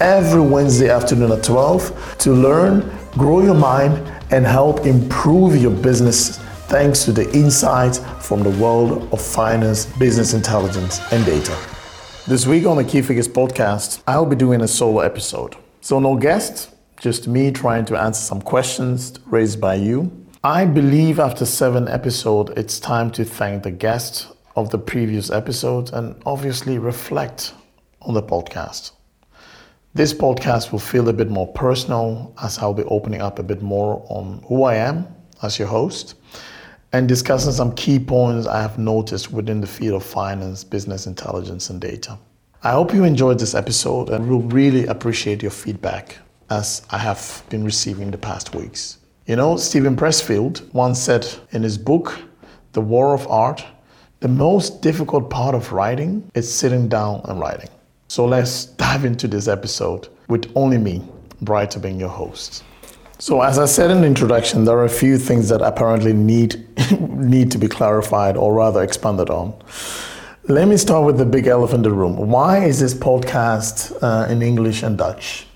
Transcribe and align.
every 0.00 0.40
Wednesday 0.40 0.88
afternoon 0.88 1.30
at 1.32 1.44
12 1.44 2.16
to 2.18 2.32
learn, 2.32 2.90
grow 3.12 3.42
your 3.42 3.54
mind, 3.54 3.94
and 4.30 4.46
help 4.46 4.86
improve 4.86 5.60
your 5.60 5.70
business 5.70 6.38
thanks 6.68 7.04
to 7.04 7.12
the 7.12 7.30
insights 7.32 7.98
from 8.20 8.42
the 8.42 8.50
world 8.50 9.12
of 9.12 9.20
finance, 9.20 9.86
business 9.98 10.34
intelligence, 10.34 11.00
and 11.12 11.24
data. 11.26 11.56
This 12.26 12.46
week 12.46 12.64
on 12.64 12.76
the 12.76 12.84
Key 12.84 13.02
Figures 13.02 13.28
podcast, 13.28 14.02
I'll 14.06 14.26
be 14.26 14.36
doing 14.36 14.60
a 14.60 14.68
solo 14.68 15.00
episode. 15.00 15.56
So, 15.80 15.98
no 15.98 16.16
guest, 16.16 16.70
just 17.00 17.26
me 17.26 17.50
trying 17.50 17.84
to 17.86 17.96
answer 17.96 18.22
some 18.22 18.40
questions 18.40 19.18
raised 19.26 19.60
by 19.60 19.74
you. 19.74 20.12
I 20.44 20.64
believe 20.64 21.18
after 21.18 21.44
seven 21.44 21.88
episodes, 21.88 22.52
it's 22.56 22.78
time 22.78 23.10
to 23.12 23.24
thank 23.24 23.64
the 23.64 23.70
guest 23.70 24.28
of 24.56 24.70
the 24.70 24.78
previous 24.78 25.30
episode 25.30 25.92
and 25.92 26.20
obviously 26.24 26.78
reflect 26.78 27.52
on 28.02 28.14
the 28.14 28.22
podcast. 28.22 28.92
This 29.92 30.14
podcast 30.14 30.70
will 30.70 30.78
feel 30.78 31.08
a 31.08 31.12
bit 31.12 31.30
more 31.30 31.48
personal 31.48 32.32
as 32.40 32.58
I'll 32.58 32.72
be 32.72 32.84
opening 32.84 33.20
up 33.20 33.40
a 33.40 33.42
bit 33.42 33.60
more 33.60 34.06
on 34.08 34.40
who 34.46 34.62
I 34.62 34.76
am 34.76 35.08
as 35.42 35.58
your 35.58 35.66
host 35.66 36.14
and 36.92 37.08
discussing 37.08 37.50
some 37.50 37.74
key 37.74 37.98
points 37.98 38.46
I 38.46 38.62
have 38.62 38.78
noticed 38.78 39.32
within 39.32 39.60
the 39.60 39.66
field 39.66 40.00
of 40.00 40.06
finance, 40.06 40.62
business 40.62 41.08
intelligence, 41.08 41.70
and 41.70 41.80
data. 41.80 42.16
I 42.62 42.70
hope 42.70 42.94
you 42.94 43.02
enjoyed 43.02 43.40
this 43.40 43.52
episode 43.56 44.10
and 44.10 44.28
will 44.28 44.42
really 44.42 44.86
appreciate 44.86 45.42
your 45.42 45.50
feedback 45.50 46.18
as 46.50 46.82
I 46.90 46.98
have 46.98 47.42
been 47.48 47.64
receiving 47.64 48.12
the 48.12 48.18
past 48.18 48.54
weeks. 48.54 48.98
You 49.26 49.34
know, 49.34 49.56
Steven 49.56 49.96
Pressfield 49.96 50.72
once 50.72 51.00
said 51.00 51.26
in 51.50 51.64
his 51.64 51.76
book, 51.76 52.16
The 52.74 52.80
War 52.80 53.12
of 53.12 53.26
Art, 53.26 53.66
the 54.20 54.28
most 54.28 54.82
difficult 54.82 55.30
part 55.30 55.56
of 55.56 55.72
writing 55.72 56.30
is 56.34 56.52
sitting 56.52 56.88
down 56.88 57.22
and 57.24 57.40
writing. 57.40 57.70
So 58.10 58.26
let's 58.26 58.64
dive 58.64 59.04
into 59.04 59.28
this 59.28 59.46
episode 59.46 60.08
with 60.26 60.50
only 60.56 60.78
me, 60.78 61.00
Bright, 61.42 61.80
being 61.80 62.00
your 62.00 62.08
host. 62.08 62.64
So, 63.20 63.40
as 63.40 63.56
I 63.56 63.66
said 63.66 63.92
in 63.92 64.00
the 64.00 64.08
introduction, 64.08 64.64
there 64.64 64.76
are 64.78 64.84
a 64.84 64.88
few 64.88 65.16
things 65.16 65.48
that 65.50 65.62
apparently 65.62 66.12
need 66.12 66.66
need 67.00 67.52
to 67.52 67.58
be 67.58 67.68
clarified 67.68 68.36
or 68.36 68.52
rather 68.52 68.82
expanded 68.82 69.30
on. 69.30 69.54
Let 70.48 70.66
me 70.66 70.76
start 70.76 71.06
with 71.06 71.18
the 71.18 71.24
big 71.24 71.46
elephant 71.46 71.86
in 71.86 71.92
the 71.92 71.96
room. 71.96 72.16
Why 72.16 72.64
is 72.64 72.80
this 72.80 72.94
podcast 72.94 73.96
uh, 74.02 74.26
in 74.28 74.42
English 74.42 74.82
and 74.82 74.98
Dutch? 74.98 75.46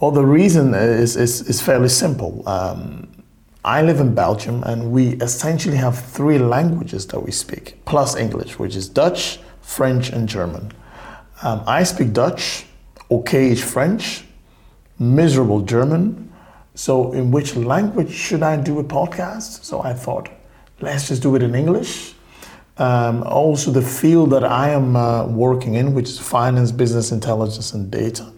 Well, 0.00 0.10
the 0.10 0.26
reason 0.26 0.74
is, 0.74 1.14
is, 1.14 1.42
is 1.42 1.60
fairly 1.60 1.90
simple. 1.90 2.42
Um, 2.48 3.06
I 3.64 3.82
live 3.82 4.00
in 4.00 4.16
Belgium 4.16 4.64
and 4.64 4.90
we 4.90 5.10
essentially 5.20 5.76
have 5.76 5.96
three 5.96 6.38
languages 6.38 7.06
that 7.06 7.20
we 7.20 7.30
speak, 7.30 7.84
plus 7.84 8.16
English, 8.16 8.58
which 8.58 8.74
is 8.74 8.88
Dutch, 8.88 9.38
French, 9.60 10.10
and 10.10 10.28
German. 10.28 10.72
Um, 11.40 11.62
I 11.68 11.84
speak 11.84 12.12
Dutch, 12.12 12.66
okayish 13.10 13.62
French, 13.62 14.24
miserable 14.98 15.60
German. 15.60 16.32
So, 16.74 17.12
in 17.12 17.30
which 17.30 17.54
language 17.54 18.12
should 18.12 18.42
I 18.42 18.56
do 18.56 18.78
a 18.80 18.84
podcast? 18.84 19.64
So, 19.64 19.80
I 19.80 19.92
thought, 19.92 20.28
let's 20.80 21.08
just 21.08 21.22
do 21.22 21.36
it 21.36 21.42
in 21.42 21.54
English. 21.54 22.14
Um, 22.76 23.22
also, 23.22 23.70
the 23.70 23.82
field 23.82 24.30
that 24.30 24.44
I 24.44 24.70
am 24.70 24.96
uh, 24.96 25.26
working 25.26 25.74
in, 25.74 25.94
which 25.94 26.08
is 26.08 26.18
finance, 26.18 26.72
business 26.72 27.12
intelligence, 27.12 27.72
and 27.72 27.88
data, 27.88 28.32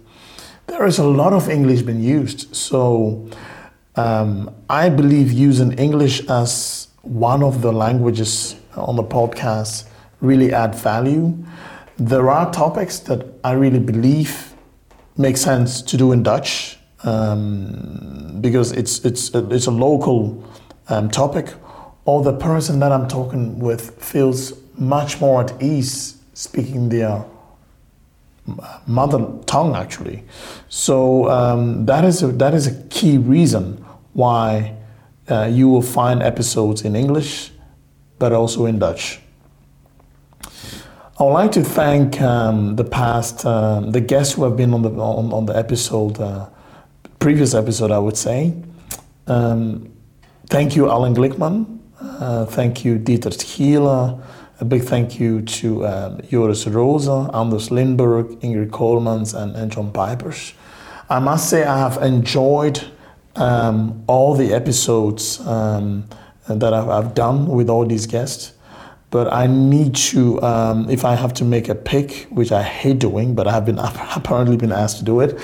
there 0.67 0.85
is 0.87 0.99
a 0.99 1.05
lot 1.05 1.33
of 1.33 1.49
English 1.49 1.83
being 1.83 2.03
used. 2.03 2.55
So, 2.55 3.29
um, 3.97 4.55
I 4.69 4.91
believe 4.91 5.33
using 5.33 5.73
English 5.73 6.27
as 6.29 6.89
one 7.03 7.43
of 7.43 7.63
the 7.63 7.73
languages 7.73 8.57
on 8.75 8.97
the 8.97 9.05
podcast 9.05 9.87
really 10.21 10.53
add 10.53 10.75
value 10.75 11.35
there 12.01 12.31
are 12.31 12.51
topics 12.51 12.99
that 13.01 13.27
I 13.45 13.53
really 13.53 13.79
believe 13.79 14.55
make 15.19 15.37
sense 15.37 15.83
to 15.83 15.99
do 15.99 16.13
in 16.13 16.23
Dutch 16.23 16.79
um, 17.05 18.39
because 18.41 18.73
it's 18.73 19.05
it's 19.05 19.35
it's 19.35 19.67
a 19.67 19.71
local 19.71 20.43
um, 20.89 21.11
topic, 21.11 21.53
or 22.07 22.23
the 22.23 22.33
person 22.33 22.81
that 22.81 22.91
I'm 22.91 23.07
talking 23.07 23.59
with 23.59 24.03
feels 24.03 24.55
much 24.79 25.21
more 25.21 25.43
at 25.43 25.63
ease 25.63 26.17
speaking 26.33 26.89
their 26.89 27.25
mother 28.87 29.27
tongue 29.45 29.77
actually. 29.77 30.25
So 30.71 31.29
um, 31.29 31.85
that 31.85 32.05
is 32.05 32.23
a, 32.23 32.29
that 32.29 32.55
is 32.55 32.67
a 32.67 32.83
key 32.89 33.19
reason 33.19 33.85
why 34.15 34.75
uh, 35.31 35.51
you 35.53 35.69
will 35.69 35.83
find 35.83 36.23
episodes 36.23 36.83
in 36.83 36.97
English, 36.97 37.53
but 38.19 38.33
also 38.33 38.65
in 38.65 38.79
Dutch. 38.79 39.21
I 41.21 41.23
would 41.25 41.33
like 41.33 41.53
to 41.53 41.63
thank 41.63 42.19
um, 42.23 42.77
the 42.77 42.85
past, 42.85 43.45
um, 43.45 43.93
the 43.93 44.01
guests 44.01 44.33
who 44.33 44.45
have 44.45 44.57
been 44.57 44.73
on 44.73 44.81
the 44.81 44.89
on, 44.89 45.31
on 45.35 45.45
the 45.45 45.55
episode, 45.55 46.19
uh, 46.19 46.49
previous 47.19 47.53
episode, 47.53 47.91
I 47.91 47.99
would 47.99 48.17
say. 48.17 48.55
Um, 49.27 49.93
thank 50.47 50.75
you, 50.75 50.89
Alan 50.89 51.15
Glickman. 51.15 51.79
Uh, 52.01 52.47
thank 52.47 52.87
you, 52.87 52.99
Dieter 52.99 53.35
Thiele. 53.37 54.19
A 54.61 54.65
big 54.65 54.81
thank 54.85 55.21
you 55.21 55.43
to 55.43 55.87
um, 55.87 56.23
Joris 56.31 56.67
Rosa, 56.67 57.29
Anders 57.35 57.69
Lindberg, 57.69 58.41
Ingrid 58.41 58.71
Colemans, 58.71 59.35
and, 59.39 59.55
and 59.57 59.71
John 59.71 59.93
Pipers. 59.93 60.55
I 61.11 61.19
must 61.19 61.51
say 61.51 61.65
I 61.65 61.81
have 61.81 62.03
enjoyed 62.03 62.83
um, 63.37 64.05
all 64.07 64.35
the 64.35 64.55
episodes 64.55 65.39
um, 65.47 66.09
that 66.49 66.73
I've, 66.73 66.89
I've 66.89 67.15
done 67.15 67.47
with 67.47 67.69
all 67.69 67.85
these 67.85 68.07
guests 68.07 68.55
but 69.11 69.33
I 69.33 69.47
need 69.47 69.95
to, 69.97 70.41
um, 70.43 70.89
if 70.89 71.05
I 71.05 71.15
have 71.17 71.35
to 71.35 71.45
make 71.45 71.69
a 71.69 71.75
pick, 71.75 72.29
which 72.31 72.53
I 72.53 72.63
hate 72.63 73.01
doing, 73.01 73.35
but 73.35 73.49
I 73.49 73.53
have 73.53 73.65
been 73.65 73.79
apparently 74.17 74.57
been 74.57 74.73
asked 74.73 74.99
to 74.99 75.05
do 75.05 75.21
it, 75.21 75.39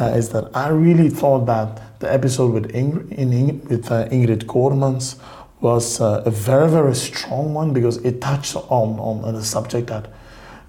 uh, 0.00 0.06
is 0.06 0.30
that 0.30 0.50
I 0.54 0.68
really 0.68 1.08
thought 1.08 1.46
that 1.46 2.00
the 2.00 2.12
episode 2.12 2.52
with 2.52 2.72
Ingrid, 2.72 3.12
in, 3.12 3.64
with 3.68 3.90
uh, 3.90 4.08
Ingrid 4.08 4.44
Koremans 4.44 5.16
was 5.60 6.00
uh, 6.00 6.22
a 6.26 6.30
very 6.30 6.68
very 6.68 6.94
strong 6.94 7.54
one 7.54 7.72
because 7.72 7.96
it 7.98 8.20
touched 8.20 8.56
on, 8.56 8.98
on, 8.98 9.24
on 9.24 9.34
a 9.36 9.42
subject 9.42 9.86
that 9.86 10.12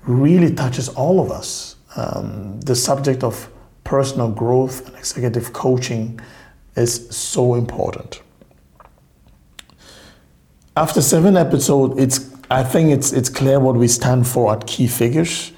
really 0.03 0.53
touches 0.53 0.89
all 0.89 1.19
of 1.19 1.31
us. 1.31 1.75
Um, 1.95 2.59
the 2.61 2.75
subject 2.75 3.23
of 3.23 3.49
personal 3.83 4.29
growth 4.29 4.87
and 4.87 4.95
executive 4.97 5.53
coaching 5.53 6.19
is 6.75 7.09
so 7.09 7.55
important. 7.55 8.21
After 10.77 11.01
seven 11.01 11.37
episodes, 11.37 11.97
it's 11.97 12.34
I 12.49 12.63
think 12.63 12.91
it's, 12.91 13.11
it's 13.11 13.29
clear 13.29 13.59
what 13.59 13.75
we 13.75 13.87
stand 13.87 14.27
for 14.27 14.53
at 14.53 14.67
Key 14.67 14.87
Figures. 14.87 15.51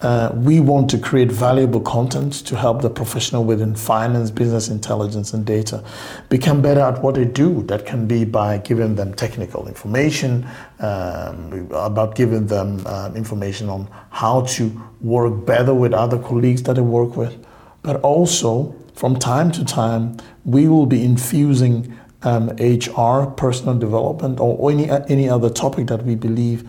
Uh, 0.00 0.30
we 0.34 0.58
want 0.60 0.88
to 0.88 0.96
create 0.98 1.30
valuable 1.30 1.80
content 1.82 2.32
to 2.32 2.56
help 2.56 2.80
the 2.80 2.88
professional 2.88 3.44
within 3.44 3.74
finance, 3.74 4.30
business 4.30 4.68
intelligence, 4.68 5.34
and 5.34 5.44
data 5.44 5.84
become 6.30 6.62
better 6.62 6.80
at 6.80 7.02
what 7.02 7.16
they 7.16 7.26
do. 7.26 7.62
That 7.64 7.84
can 7.84 8.06
be 8.06 8.24
by 8.24 8.56
giving 8.56 8.94
them 8.94 9.12
technical 9.12 9.68
information, 9.68 10.48
um, 10.78 11.68
about 11.72 12.14
giving 12.14 12.46
them 12.46 12.82
uh, 12.86 13.12
information 13.14 13.68
on 13.68 13.88
how 14.08 14.46
to 14.46 14.82
work 15.02 15.44
better 15.44 15.74
with 15.74 15.92
other 15.92 16.18
colleagues 16.18 16.62
that 16.62 16.76
they 16.76 16.80
work 16.80 17.16
with. 17.16 17.36
But 17.82 18.00
also, 18.00 18.74
from 18.94 19.18
time 19.18 19.52
to 19.52 19.64
time, 19.66 20.16
we 20.46 20.68
will 20.68 20.86
be 20.86 21.04
infusing 21.04 21.94
um, 22.22 22.48
HR, 22.58 23.30
personal 23.30 23.78
development, 23.78 24.40
or 24.40 24.70
any, 24.70 24.90
any 24.90 25.28
other 25.28 25.50
topic 25.50 25.86
that 25.86 26.04
we 26.04 26.14
believe 26.14 26.68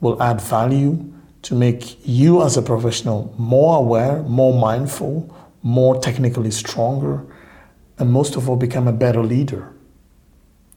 will 0.00 0.20
add 0.22 0.40
value 0.40 1.12
to 1.42 1.54
make 1.54 1.98
you 2.06 2.42
as 2.42 2.56
a 2.56 2.62
professional 2.62 3.34
more 3.36 3.78
aware, 3.78 4.22
more 4.22 4.58
mindful, 4.58 5.34
more 5.62 6.00
technically 6.00 6.50
stronger, 6.50 7.24
and 7.98 8.10
most 8.10 8.36
of 8.36 8.48
all, 8.48 8.56
become 8.56 8.88
a 8.88 8.92
better 8.92 9.22
leader 9.22 9.72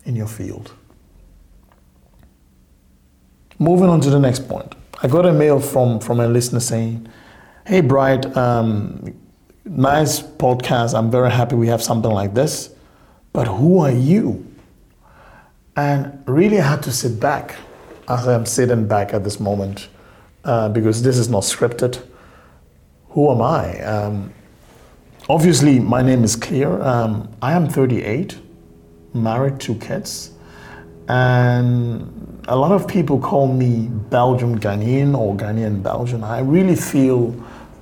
in 0.06 0.16
your 0.16 0.28
field. 0.28 0.74
Moving 3.58 3.90
on 3.90 4.02
to 4.02 4.10
the 4.10 4.20
next 4.20 4.48
point. 4.48 4.76
I 5.02 5.08
got 5.08 5.26
a 5.26 5.34
mail 5.34 5.60
from, 5.60 6.00
from 6.00 6.20
a 6.20 6.28
listener 6.28 6.60
saying, 6.60 7.08
Hey, 7.66 7.82
Bright, 7.82 8.26
um, 8.38 9.16
nice 9.64 10.22
podcast. 10.22 10.98
I'm 10.98 11.10
very 11.10 11.32
happy 11.32 11.56
we 11.56 11.68
have 11.68 11.82
something 11.82 12.12
like 12.12 12.34
this. 12.34 12.75
But 13.36 13.48
who 13.48 13.80
are 13.80 13.92
you? 13.92 14.50
And 15.76 16.24
really, 16.26 16.58
I 16.58 16.70
had 16.70 16.82
to 16.84 16.92
sit 16.94 17.20
back 17.20 17.56
as 18.08 18.30
I'm 18.30 18.46
sitting 18.46 18.88
back 18.88 19.14
at 19.14 19.26
this 19.26 19.42
moment 19.42 19.90
uh, 20.46 20.70
because 20.70 21.04
this 21.04 21.18
is 21.18 21.28
not 21.28 21.44
scripted. 21.44 22.02
Who 23.10 23.30
am 23.30 23.42
I? 23.42 23.82
Um, 23.82 24.34
obviously, 25.28 25.80
my 25.80 26.02
name 26.02 26.24
is 26.24 26.38
clear. 26.38 26.82
Um, 26.82 27.30
I 27.42 27.52
am 27.52 27.68
38, 27.68 28.40
married, 29.14 29.60
two 29.60 29.76
kids, 29.76 30.32
and 31.10 32.42
a 32.48 32.56
lot 32.56 32.72
of 32.72 32.88
people 32.88 33.20
call 33.20 33.52
me 33.52 33.90
Belgium 34.10 34.58
Ghanaian 34.58 35.14
or 35.14 35.36
Ghanaian 35.36 35.84
Belgian. 35.84 36.24
I 36.24 36.40
really 36.40 36.78
feel 36.78 37.36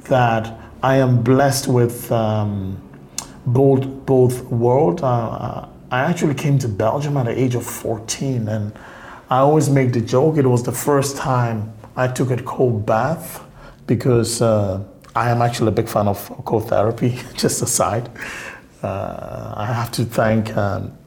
that 0.05 0.51
I 0.81 0.95
am 0.95 1.21
blessed 1.21 1.67
with 1.67 2.11
um, 2.11 2.81
both 3.45 3.85
both 4.05 4.43
worlds. 4.45 5.03
Uh, 5.03 5.67
I 5.91 5.99
actually 5.99 6.33
came 6.33 6.57
to 6.59 6.67
Belgium 6.67 7.17
at 7.17 7.25
the 7.25 7.39
age 7.39 7.55
of 7.55 7.65
14, 7.65 8.47
and 8.47 8.73
I 9.29 9.39
always 9.39 9.69
make 9.69 9.93
the 9.93 10.01
joke 10.01 10.37
it 10.37 10.45
was 10.45 10.63
the 10.63 10.71
first 10.71 11.17
time 11.17 11.73
I 11.95 12.07
took 12.07 12.31
a 12.31 12.41
cold 12.41 12.85
bath 12.85 13.43
because 13.85 14.41
uh, 14.41 14.83
I 15.15 15.29
am 15.29 15.41
actually 15.41 15.67
a 15.67 15.71
big 15.71 15.87
fan 15.87 16.07
of 16.07 16.17
cold 16.45 16.69
therapy. 16.69 17.19
Just 17.35 17.61
aside, 17.61 18.09
uh, 18.81 19.53
I 19.55 19.65
have 19.65 19.91
to 19.91 20.05
thank. 20.05 20.55
Um, 20.57 20.97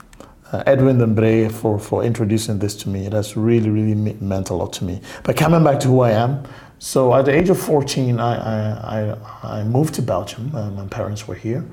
uh, 0.52 0.62
Edwin 0.64 0.98
Dembre 0.98 1.50
for, 1.50 1.76
for 1.76 2.04
introducing 2.04 2.60
this 2.60 2.76
to 2.76 2.88
me. 2.88 3.04
It 3.04 3.12
has 3.12 3.36
really, 3.36 3.68
really 3.68 3.94
meant 3.94 4.50
a 4.50 4.54
lot 4.54 4.72
to 4.74 4.84
me. 4.84 5.00
But 5.24 5.36
coming 5.36 5.64
back 5.64 5.80
to 5.80 5.88
who 5.88 6.00
I 6.02 6.12
am, 6.12 6.44
so 6.78 7.14
at 7.14 7.24
the 7.24 7.34
age 7.34 7.48
of 7.48 7.58
14, 7.58 8.20
I, 8.20 8.36
I, 8.36 9.08
I, 9.08 9.60
I 9.60 9.64
moved 9.64 9.94
to 9.94 10.02
Belgium. 10.02 10.54
Uh, 10.54 10.70
my 10.70 10.86
parents 10.86 11.26
were 11.26 11.34
here. 11.34 11.64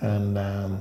And 0.00 0.38
um, 0.38 0.80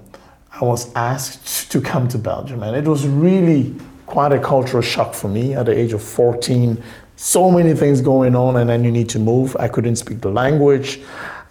I 0.51 0.63
was 0.63 0.93
asked 0.95 1.71
to 1.71 1.81
come 1.81 2.07
to 2.09 2.17
Belgium. 2.17 2.63
And 2.63 2.75
it 2.75 2.87
was 2.87 3.07
really 3.07 3.75
quite 4.05 4.31
a 4.31 4.39
cultural 4.39 4.81
shock 4.81 5.13
for 5.13 5.27
me 5.27 5.53
at 5.53 5.67
the 5.67 5.77
age 5.77 5.93
of 5.93 6.01
14. 6.01 6.81
So 7.15 7.51
many 7.51 7.73
things 7.73 8.01
going 8.01 8.35
on, 8.35 8.57
and 8.57 8.69
then 8.69 8.83
you 8.83 8.91
need 8.91 9.09
to 9.09 9.19
move. 9.19 9.55
I 9.59 9.67
couldn't 9.67 9.97
speak 9.97 10.21
the 10.21 10.31
language. 10.31 10.99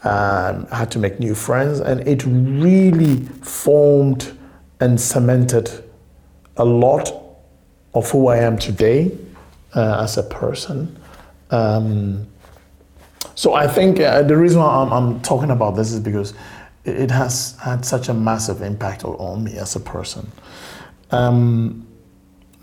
Um, 0.05 0.67
I 0.71 0.77
had 0.77 0.91
to 0.93 0.99
make 0.99 1.21
new 1.21 1.35
friends. 1.35 1.81
And 1.81 2.07
it 2.07 2.25
really 2.25 3.25
formed 3.43 4.37
and 4.81 5.01
cemented 5.01 5.85
a 6.57 6.65
lot 6.65 7.13
of 7.95 8.11
who 8.11 8.29
I 8.29 8.39
am 8.39 8.59
today 8.59 9.17
uh, 9.75 10.03
as 10.03 10.17
a 10.17 10.23
person. 10.23 10.97
Um, 11.51 12.27
so 13.35 13.55
I 13.55 13.67
think 13.67 14.01
uh, 14.01 14.23
the 14.23 14.37
reason 14.37 14.61
why 14.61 14.69
I'm, 14.69 14.93
I'm, 14.93 15.21
talking 15.21 15.51
about 15.51 15.77
this 15.77 15.93
is 15.93 16.01
because 16.01 16.35
it 16.89 17.11
has 17.11 17.57
had 17.63 17.85
such 17.85 18.09
a 18.09 18.15
massive 18.15 18.63
impact 18.63 19.05
on 19.05 19.45
me 19.45 19.57
as 19.57 19.77
a 19.77 19.81
person. 19.81 20.31
Um, 21.11 21.87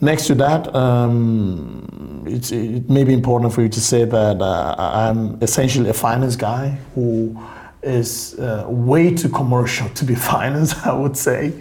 next 0.01 0.27
to 0.27 0.35
that, 0.35 0.73
um, 0.75 2.23
it 2.27 2.89
may 2.89 3.03
be 3.03 3.13
important 3.13 3.53
for 3.53 3.61
you 3.61 3.69
to 3.69 3.81
say 3.81 4.05
that 4.05 4.41
uh, 4.41 4.75
I'm 4.77 5.41
essentially 5.41 5.89
a 5.89 5.93
finance 5.93 6.35
guy 6.35 6.77
who 6.93 7.39
is 7.83 8.37
uh, 8.39 8.65
way 8.67 9.13
too 9.13 9.29
commercial 9.29 9.89
to 9.89 10.05
be 10.05 10.15
finance, 10.33 10.73
I 10.85 10.93
would 10.93 11.17
say. 11.17 11.53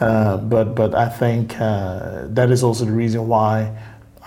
Uh, 0.00 0.36
but 0.36 0.74
but 0.74 0.94
I 0.94 1.08
think 1.08 1.58
uh, 1.60 2.26
that 2.28 2.50
is 2.50 2.62
also 2.62 2.84
the 2.84 2.92
reason 2.92 3.28
why 3.28 3.76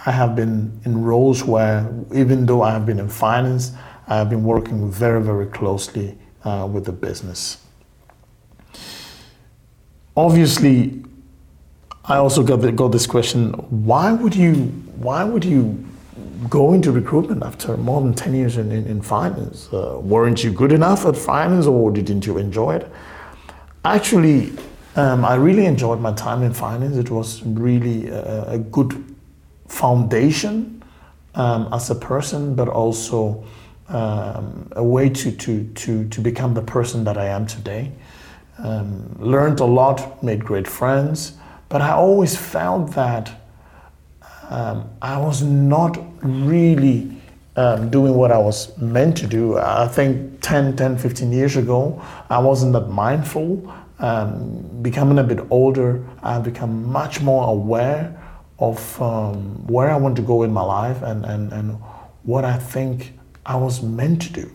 I 0.06 0.12
have 0.12 0.35
been 0.35 0.80
in 0.85 1.03
roles 1.03 1.44
where 1.44 1.88
even 2.13 2.45
though 2.45 2.62
I 2.62 2.71
have 2.71 2.85
been 2.85 3.00
in 3.00 3.09
finance, 3.09 3.73
I 4.07 4.18
have 4.18 4.30
been 4.30 4.44
working 4.44 4.89
very 4.89 5.21
very 5.21 5.47
closely 5.47 6.18
uh, 6.45 6.68
with 6.71 6.85
the 6.85 6.94
business. 6.94 7.57
Obviously, 10.17 10.99
I 12.05 12.17
also 12.17 12.41
got 12.41 12.61
the, 12.61 12.71
got 12.71 12.91
this 12.91 13.05
question: 13.05 13.53
Why 13.69 14.11
would 14.11 14.35
you 14.35 14.53
why 14.97 15.23
would 15.23 15.45
you 15.45 15.85
go 16.49 16.73
into 16.73 16.91
recruitment 16.91 17.43
after 17.43 17.77
more 17.77 18.01
than 18.01 18.15
ten 18.15 18.33
years 18.33 18.57
in, 18.57 18.71
in, 18.71 18.87
in 18.87 19.01
finance? 19.01 19.71
Uh, 19.71 19.99
weren't 20.01 20.43
you 20.43 20.51
good 20.51 20.71
enough 20.71 21.05
at 21.05 21.15
finance, 21.15 21.67
or 21.67 21.91
didn't 21.91 22.25
you 22.25 22.39
enjoy 22.39 22.77
it? 22.77 22.91
Actually, 23.85 24.51
um, 24.95 25.23
I 25.23 25.35
really 25.35 25.67
enjoyed 25.67 26.01
my 26.01 26.13
time 26.13 26.41
in 26.41 26.51
finance. 26.51 26.97
It 26.97 27.11
was 27.11 27.43
really 27.43 28.07
a, 28.07 28.53
a 28.53 28.57
good 28.57 29.15
foundation 29.67 30.83
um, 31.35 31.69
as 31.71 31.91
a 31.91 31.95
person, 31.95 32.55
but 32.55 32.67
also 32.67 33.45
um, 33.89 34.67
a 34.75 34.83
way 34.83 35.09
to, 35.09 35.31
to, 35.31 35.63
to, 35.75 36.09
to 36.09 36.21
become 36.21 36.55
the 36.55 36.61
person 36.61 37.03
that 37.03 37.17
I 37.17 37.27
am 37.27 37.45
today. 37.45 37.91
Um, 38.59 39.15
learned 39.19 39.59
a 39.59 39.65
lot, 39.65 40.24
made 40.24 40.44
great 40.44 40.68
friends, 40.68 41.33
but 41.69 41.81
I 41.81 41.92
always 41.92 42.36
felt 42.36 42.92
that 42.94 43.31
um, 44.50 44.89
I 45.01 45.19
was 45.19 45.44
not 45.44 45.98
really 46.24 47.12
um, 47.56 47.89
doing 47.89 48.15
what 48.15 48.31
I 48.31 48.38
was 48.38 48.75
meant 48.77 49.18
to 49.18 49.27
do. 49.27 49.57
I 49.57 49.88
think 49.88 50.42
10, 50.42 50.75
10, 50.75 50.98
15 50.98 51.31
years 51.31 51.56
ago, 51.56 52.01
I 52.30 52.39
wasn't 52.39 52.74
that 52.74 52.88
mindful 52.89 53.71
um, 54.00 54.81
becoming 54.81 55.18
a 55.19 55.24
bit 55.24 55.39
older, 55.50 56.04
I've 56.21 56.44
become 56.44 56.92
much 56.92 57.21
more 57.21 57.50
aware 57.50 58.15
of 58.59 59.01
um, 59.01 59.65
where 59.68 59.89
I 59.89 59.98
want 59.98 60.15
to 60.18 60.21
go 60.21 60.44
in 60.44 60.51
my 60.51 60.62
life 60.62 61.01
and, 61.01 61.25
and, 61.25 61.51
and 61.51 61.71
what 62.24 62.45
I 62.45 62.57
think 62.57 63.13
I 63.45 63.56
was 63.56 63.81
meant 63.81 64.21
to 64.24 64.33
do. 64.33 64.51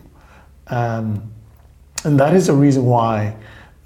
Um, 0.67 1.31
and 2.03 2.19
that 2.19 2.33
is 2.33 2.47
the 2.47 2.53
reason 2.53 2.85
why 2.85 3.35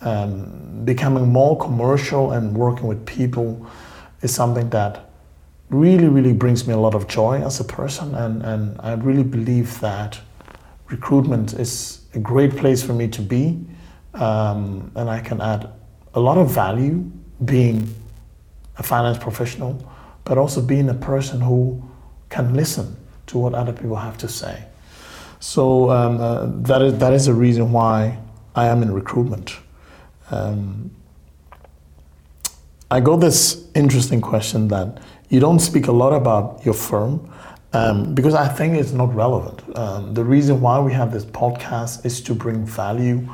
um, 0.02 0.84
becoming 0.86 1.28
more 1.28 1.58
commercial 1.58 2.32
and 2.32 2.56
working 2.56 2.88
with 2.88 3.06
people 3.06 3.66
is 4.22 4.34
something 4.34 4.70
that 4.70 5.10
really, 5.70 6.08
really 6.08 6.34
brings 6.34 6.68
me 6.68 6.74
a 6.74 6.78
lot 6.78 6.96
of 6.96 7.08
joy 7.08 7.42
as 7.44 7.60
a 7.60 7.64
person. 7.64 8.16
And, 8.16 8.42
and 8.44 8.80
I 8.80 8.94
really 8.94 9.24
believe 9.24 9.80
that 9.82 10.20
recruitment 10.88 11.54
is 11.54 12.02
a 12.14 12.20
great 12.20 12.56
place 12.56 12.82
for 12.82 12.94
me 12.94 13.08
to 13.10 13.22
be 13.22 13.60
um, 14.14 14.92
and 14.96 15.10
I 15.10 15.20
can 15.20 15.42
add 15.42 15.70
a 16.14 16.20
lot 16.20 16.38
of 16.38 16.50
value 16.50 17.10
being 17.46 17.94
a 18.78 18.84
finance 18.84 19.18
professional, 19.18 19.90
but 20.24 20.38
also 20.38 20.62
being 20.62 20.90
a 20.90 20.94
person 20.94 21.42
who 21.42 21.84
can 22.30 22.54
listen 22.54 22.96
to 23.28 23.38
what 23.38 23.54
other 23.54 23.74
people 23.74 23.96
have 23.96 24.18
to 24.20 24.28
say. 24.28 24.66
So 25.40 25.92
um, 25.92 26.20
uh, 26.20 26.48
that 26.68 26.82
is 26.82 26.98
that 26.98 27.14
is 27.14 27.28
the 27.28 27.34
reason 27.34 27.72
why 27.72 28.18
I 28.56 28.68
am 28.68 28.82
in 28.82 28.92
recruitment. 28.92 29.56
Um, 30.32 30.92
I 32.90 33.00
got 33.02 33.18
this 33.18 33.68
interesting 33.76 34.22
question 34.22 34.70
that 34.70 35.00
you 35.30 35.40
don't 35.40 35.60
speak 35.60 35.88
a 35.88 35.92
lot 35.92 36.14
about 36.14 36.64
your 36.64 36.74
firm 36.74 37.30
um, 37.74 38.16
because 38.16 38.34
I 38.34 38.48
think 38.48 38.78
it's 38.78 38.94
not 38.94 39.14
relevant. 39.14 39.62
Um, 39.78 40.14
the 40.14 40.24
reason 40.24 40.62
why 40.62 40.80
we 40.80 40.94
have 40.94 41.12
this 41.12 41.26
podcast 41.26 42.06
is 42.06 42.22
to 42.22 42.34
bring 42.34 42.66
value 42.66 43.28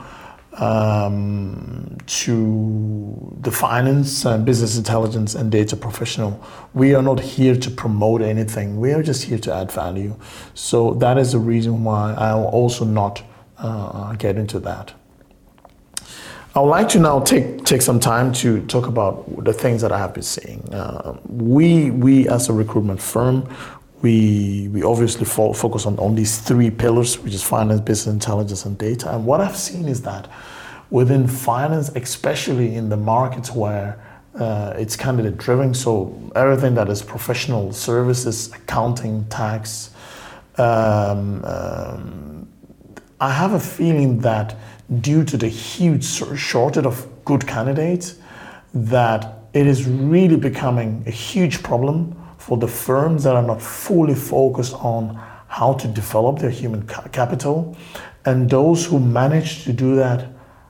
um, 0.54 1.98
to 2.06 3.38
the 3.42 3.52
finance, 3.52 4.26
and 4.26 4.46
business 4.46 4.78
intelligence, 4.78 5.36
and 5.36 5.52
data 5.52 5.76
professional. 5.76 6.44
We 6.74 6.94
are 6.96 7.02
not 7.02 7.20
here 7.20 7.56
to 7.56 7.72
promote 7.72 8.22
anything. 8.22 8.80
We 8.80 8.92
are 8.92 9.02
just 9.02 9.24
here 9.24 9.40
to 9.40 9.54
add 9.54 9.72
value. 9.72 10.16
So 10.54 10.94
that 10.96 11.18
is 11.18 11.32
the 11.32 11.40
reason 11.40 11.84
why 11.84 12.14
I 12.14 12.36
will 12.36 12.46
also 12.46 12.86
not 12.86 13.24
uh, 13.58 14.14
get 14.14 14.38
into 14.38 14.60
that. 14.60 14.94
I 16.56 16.60
would 16.60 16.70
like 16.70 16.88
to 16.90 17.00
now 17.00 17.20
take 17.20 17.66
take 17.66 17.82
some 17.82 18.00
time 18.00 18.32
to 18.34 18.64
talk 18.68 18.86
about 18.86 19.44
the 19.44 19.54
things 19.54 19.82
that 19.82 19.92
I 19.92 19.98
have 19.98 20.14
been 20.14 20.22
seeing. 20.22 20.62
Uh, 20.72 21.18
we 21.28 21.90
we 21.90 22.28
as 22.30 22.48
a 22.48 22.54
recruitment 22.54 23.02
firm, 23.02 23.50
we 24.04 24.70
we 24.72 24.84
obviously 24.84 25.26
fo- 25.26 25.54
focus 25.54 25.88
on, 25.88 25.98
on 25.98 26.14
these 26.14 26.38
three 26.38 26.70
pillars, 26.70 27.18
which 27.18 27.34
is 27.34 27.42
finance, 27.42 27.82
business 27.82 28.14
intelligence, 28.14 28.66
and 28.66 28.78
data. 28.78 29.12
And 29.16 29.26
what 29.26 29.42
I've 29.42 29.58
seen 29.58 29.88
is 29.88 30.04
that 30.04 30.30
within 30.92 31.28
finance, 31.28 31.90
especially 31.96 32.76
in 32.76 32.90
the 32.90 32.98
markets 32.98 33.52
where 33.52 34.00
uh, 34.36 34.76
it's 34.78 34.96
candidate 34.96 35.38
driven, 35.38 35.74
so 35.74 36.16
everything 36.36 36.76
that 36.76 36.88
is 36.88 37.02
professional 37.02 37.74
services, 37.74 38.54
accounting, 38.54 39.26
tax. 39.26 39.90
Um, 40.60 41.44
um, 41.46 42.48
I 43.20 43.32
have 43.32 43.54
a 43.54 43.60
feeling 43.60 44.20
that 44.20 44.56
due 45.02 45.24
to 45.24 45.38
the 45.38 45.48
huge 45.48 46.06
shortage 46.06 46.86
of 46.86 47.08
good 47.26 47.48
candidates, 47.48 48.16
that 48.74 49.40
it 49.54 49.68
is 49.68 49.88
really 49.88 50.36
becoming 50.36 51.04
a 51.06 51.12
huge 51.12 51.62
problem 51.64 52.16
for 52.38 52.58
the 52.58 52.68
firms 52.68 53.24
that 53.24 53.36
are 53.36 53.44
not 53.44 53.62
fully 53.62 54.16
focused 54.16 54.74
on 54.76 55.16
how 55.48 55.74
to 55.74 55.88
develop 55.88 56.40
their 56.40 56.50
human 56.50 56.86
capital. 56.88 57.78
And 58.26 58.50
those 58.50 58.86
who 58.86 59.00
manage 59.00 59.64
to 59.66 59.74
do 59.74 59.96
that 59.96 60.28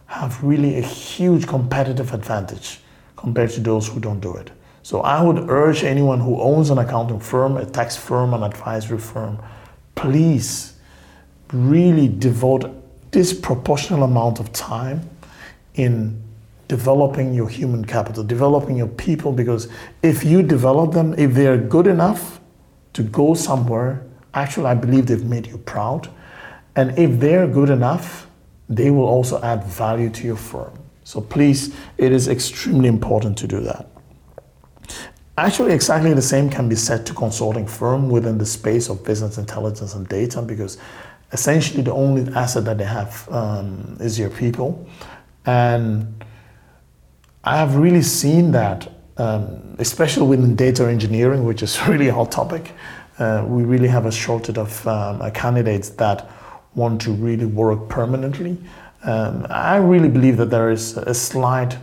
have 0.07 0.43
really 0.43 0.77
a 0.77 0.81
huge 0.81 1.47
competitive 1.47 2.13
advantage 2.13 2.79
compared 3.15 3.49
to 3.51 3.61
those 3.61 3.87
who 3.87 3.99
don't 3.99 4.19
do 4.19 4.35
it. 4.35 4.51
So 4.83 4.99
I 5.01 5.23
would 5.23 5.49
urge 5.49 5.83
anyone 5.83 6.19
who 6.19 6.41
owns 6.41 6.69
an 6.69 6.77
accounting 6.77 7.19
firm, 7.19 7.55
a 7.55 7.65
tax 7.65 7.95
firm, 7.95 8.33
an 8.33 8.43
advisory 8.43 8.97
firm, 8.97 9.39
please 9.95 10.73
really 11.53 12.09
devote 12.09 12.82
disproportionate 13.13 14.03
amount 14.03 14.39
of 14.39 14.51
time 14.51 15.07
in 15.75 16.21
developing 16.67 17.33
your 17.33 17.47
human 17.47 17.85
capital, 17.85 18.23
developing 18.23 18.75
your 18.75 18.87
people, 18.87 19.31
because 19.31 19.69
if 20.01 20.23
you 20.23 20.41
develop 20.41 20.91
them, 20.91 21.13
if 21.17 21.33
they're 21.33 21.57
good 21.57 21.87
enough 21.87 22.41
to 22.93 23.03
go 23.03 23.35
somewhere, 23.35 24.03
actually, 24.33 24.65
I 24.65 24.73
believe 24.73 25.05
they've 25.05 25.23
made 25.23 25.47
you 25.47 25.59
proud. 25.59 26.09
And 26.75 26.97
if 26.97 27.19
they're 27.19 27.47
good 27.47 27.69
enough, 27.69 28.27
they 28.67 28.89
will 28.89 29.05
also 29.05 29.39
add 29.43 29.63
value 29.63 30.09
to 30.09 30.25
your 30.25 30.35
firm. 30.35 30.73
So 31.03 31.21
please, 31.21 31.75
it 31.99 32.11
is 32.11 32.27
extremely 32.27 32.89
important 32.89 33.37
to 33.39 33.47
do 33.47 33.59
that. 33.59 33.87
Actually, 35.37 35.73
exactly 35.73 36.13
the 36.13 36.21
same 36.21 36.49
can 36.49 36.67
be 36.67 36.75
said 36.75 37.05
to 37.05 37.13
consulting 37.13 37.67
firm 37.67 38.09
within 38.09 38.37
the 38.37 38.45
space 38.45 38.89
of 38.89 39.03
business 39.03 39.37
intelligence 39.37 39.93
and 39.93 40.07
data 40.07 40.41
because 40.41 40.77
essentially 41.33 41.81
the 41.81 41.91
only 41.91 42.31
asset 42.33 42.63
that 42.65 42.77
they 42.77 42.85
have 42.85 43.27
um, 43.31 43.97
is 43.99 44.17
your 44.17 44.29
people. 44.29 44.87
And 45.45 46.23
I 47.43 47.57
have 47.57 47.75
really 47.75 48.03
seen 48.03 48.51
that, 48.51 48.89
um, 49.17 49.75
especially 49.79 50.27
within 50.27 50.55
data 50.55 50.87
engineering, 50.87 51.43
which 51.43 51.63
is 51.63 51.77
really 51.87 52.07
a 52.07 52.13
hot 52.13 52.31
topic. 52.31 52.71
Uh, 53.19 53.43
we 53.47 53.63
really 53.63 53.87
have 53.87 54.05
a 54.05 54.11
shortage 54.11 54.57
of 54.57 54.87
um, 54.87 55.29
candidates 55.31 55.89
that 55.89 56.29
want 56.75 57.01
to 57.01 57.11
really 57.11 57.45
work 57.45 57.89
permanently. 57.89 58.57
Um, 59.03 59.45
I 59.49 59.77
really 59.77 60.09
believe 60.09 60.37
that 60.37 60.49
there 60.49 60.71
is 60.71 60.97
a 60.97 61.13
slight 61.13 61.77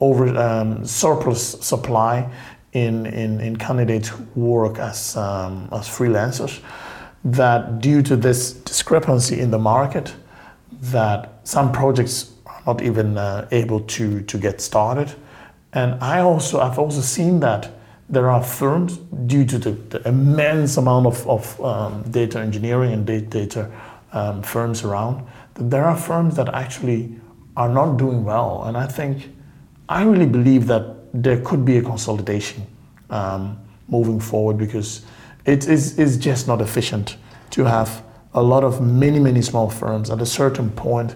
over 0.00 0.36
um, 0.36 0.84
surplus 0.84 1.52
supply 1.64 2.28
in, 2.72 3.06
in, 3.06 3.40
in 3.40 3.56
candidates 3.56 4.08
who 4.08 4.24
work 4.34 4.78
as, 4.78 5.16
um, 5.16 5.68
as 5.72 5.88
freelancers 5.88 6.60
that 7.24 7.80
due 7.80 8.02
to 8.02 8.16
this 8.16 8.52
discrepancy 8.52 9.40
in 9.40 9.50
the 9.50 9.58
market 9.58 10.14
that 10.72 11.40
some 11.44 11.72
projects 11.72 12.32
are 12.46 12.62
not 12.66 12.82
even 12.82 13.16
uh, 13.16 13.48
able 13.50 13.80
to, 13.80 14.20
to 14.22 14.38
get 14.38 14.60
started. 14.60 15.14
And 15.72 15.94
i 16.02 16.20
also 16.20 16.60
i've 16.60 16.78
also 16.78 17.00
seen 17.00 17.40
that 17.40 17.70
there 18.08 18.30
are 18.30 18.42
firms 18.42 18.98
due 19.26 19.44
to 19.46 19.58
the, 19.58 19.70
the 19.70 20.08
immense 20.08 20.76
amount 20.76 21.06
of, 21.06 21.26
of 21.26 21.60
um, 21.60 22.02
data 22.10 22.38
engineering 22.38 22.92
and 22.92 23.06
data 23.06 23.70
um, 24.12 24.42
firms 24.42 24.84
around 24.84 25.26
that 25.54 25.70
there 25.70 25.84
are 25.84 25.96
firms 25.96 26.36
that 26.36 26.54
actually 26.54 27.16
are 27.56 27.68
not 27.68 27.96
doing 27.96 28.24
well. 28.24 28.64
And 28.66 28.76
i 28.76 28.86
think 28.86 29.30
i 29.88 30.04
really 30.04 30.26
believe 30.26 30.66
that 30.66 30.84
there 31.12 31.40
could 31.40 31.64
be 31.64 31.78
a 31.78 31.82
consolidation 31.82 32.66
um, 33.10 33.58
moving 33.88 34.20
forward 34.20 34.58
because 34.58 35.04
it 35.44 35.68
is, 35.68 36.18
just 36.18 36.46
not 36.46 36.60
efficient 36.60 37.16
to 37.50 37.64
have 37.64 38.02
a 38.32 38.42
lot 38.42 38.64
of 38.64 38.80
many, 38.80 39.18
many 39.18 39.42
small 39.42 39.70
firms. 39.70 40.10
At 40.10 40.20
a 40.20 40.26
certain 40.26 40.70
point, 40.70 41.14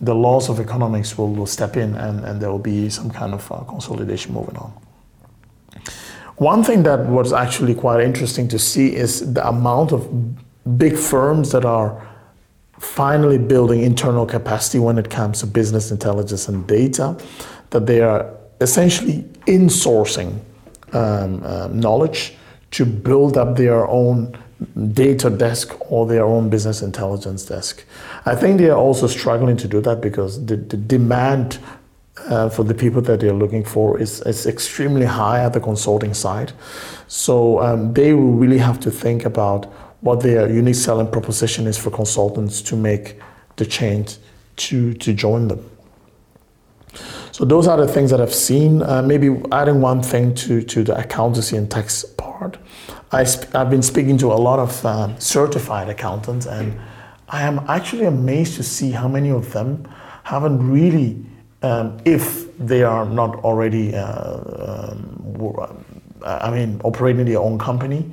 the 0.00 0.14
laws 0.14 0.48
of 0.48 0.60
economics 0.60 1.18
will, 1.18 1.32
will 1.32 1.46
step 1.46 1.76
in 1.76 1.94
and, 1.94 2.24
and 2.24 2.40
there 2.40 2.50
will 2.50 2.58
be 2.58 2.88
some 2.88 3.10
kind 3.10 3.34
of 3.34 3.50
uh, 3.50 3.60
consolidation 3.60 4.32
moving 4.32 4.56
on. 4.56 4.72
One 6.36 6.64
thing 6.64 6.84
that 6.84 7.06
was 7.06 7.32
actually 7.32 7.74
quite 7.74 8.00
interesting 8.00 8.48
to 8.48 8.58
see 8.58 8.94
is 8.96 9.34
the 9.34 9.46
amount 9.46 9.92
of 9.92 10.08
big 10.78 10.96
firms 10.96 11.52
that 11.52 11.64
are 11.64 12.06
finally 12.78 13.36
building 13.36 13.82
internal 13.82 14.24
capacity 14.24 14.78
when 14.78 14.96
it 14.96 15.10
comes 15.10 15.40
to 15.40 15.46
business 15.46 15.90
intelligence 15.90 16.48
and 16.48 16.66
data, 16.66 17.18
that 17.70 17.86
they 17.86 18.00
are 18.00 18.34
essentially 18.62 19.22
insourcing 19.46 20.38
um, 20.94 21.44
um, 21.44 21.78
knowledge 21.78 22.34
to 22.72 22.86
build 22.86 23.36
up 23.36 23.56
their 23.56 23.86
own 23.88 24.36
data 24.92 25.30
desk 25.30 25.74
or 25.90 26.06
their 26.06 26.24
own 26.24 26.50
business 26.50 26.82
intelligence 26.82 27.44
desk. 27.44 27.84
I 28.26 28.34
think 28.34 28.58
they 28.58 28.68
are 28.68 28.78
also 28.78 29.06
struggling 29.06 29.56
to 29.56 29.68
do 29.68 29.80
that 29.80 30.00
because 30.00 30.44
the, 30.46 30.56
the 30.56 30.76
demand 30.76 31.58
uh, 32.28 32.48
for 32.50 32.64
the 32.64 32.74
people 32.74 33.00
that 33.02 33.20
they're 33.20 33.32
looking 33.32 33.64
for 33.64 33.98
is, 33.98 34.20
is 34.22 34.46
extremely 34.46 35.06
high 35.06 35.42
at 35.42 35.52
the 35.52 35.60
consulting 35.60 36.14
side. 36.14 36.52
So 37.08 37.60
um, 37.60 37.94
they 37.94 38.12
will 38.12 38.32
really 38.32 38.58
have 38.58 38.78
to 38.80 38.90
think 38.90 39.24
about 39.24 39.66
what 40.02 40.20
their 40.20 40.50
unique 40.50 40.74
selling 40.74 41.10
proposition 41.10 41.66
is 41.66 41.78
for 41.78 41.90
consultants 41.90 42.62
to 42.62 42.76
make 42.76 43.20
the 43.56 43.66
change 43.66 44.16
to, 44.56 44.94
to 44.94 45.12
join 45.12 45.48
them. 45.48 45.68
So 47.40 47.46
those 47.46 47.66
are 47.66 47.78
the 47.78 47.88
things 47.88 48.10
that 48.10 48.20
I've 48.20 48.34
seen. 48.34 48.82
Uh, 48.82 49.00
maybe 49.00 49.34
adding 49.50 49.80
one 49.80 50.02
thing 50.02 50.34
to, 50.34 50.60
to 50.60 50.84
the 50.84 50.94
accountancy 50.98 51.56
and 51.56 51.70
tax 51.70 52.04
part. 52.04 52.58
I 53.12 53.24
sp- 53.24 53.48
I've 53.56 53.70
been 53.70 53.80
speaking 53.80 54.18
to 54.18 54.26
a 54.26 54.36
lot 54.36 54.58
of 54.58 54.84
um, 54.84 55.18
certified 55.18 55.88
accountants, 55.88 56.44
and 56.44 56.78
I 57.30 57.40
am 57.44 57.64
actually 57.66 58.04
amazed 58.04 58.56
to 58.56 58.62
see 58.62 58.90
how 58.90 59.08
many 59.08 59.30
of 59.30 59.54
them 59.54 59.88
haven't 60.22 60.70
really, 60.70 61.24
um, 61.62 61.96
if 62.04 62.54
they 62.58 62.82
are 62.82 63.06
not 63.06 63.36
already, 63.36 63.94
uh, 63.94 64.98
um, 65.00 65.64
I 66.22 66.50
mean, 66.50 66.78
operating 66.84 67.24
their 67.24 67.40
own 67.40 67.58
company 67.58 68.12